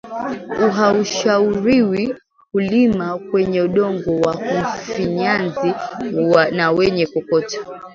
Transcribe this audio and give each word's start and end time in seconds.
Uhaushauriwi 0.67 2.03
kulima 2.51 3.17
kwenye 3.29 3.67
dongo 3.67 4.13
wa 4.23 4.33
mfinyazi 4.35 5.73
na 6.51 6.71
wenye 6.71 7.07
kokoto 7.07 7.63